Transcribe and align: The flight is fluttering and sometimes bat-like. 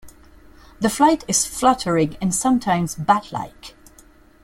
The 0.79 0.89
flight 0.89 1.23
is 1.27 1.45
fluttering 1.45 2.17
and 2.19 2.33
sometimes 2.33 2.95
bat-like. 2.95 3.75